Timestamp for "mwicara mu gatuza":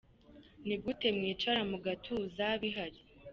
1.17-2.45